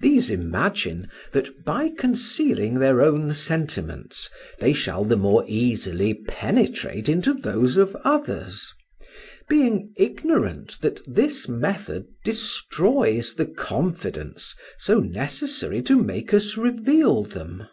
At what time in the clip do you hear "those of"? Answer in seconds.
7.34-7.94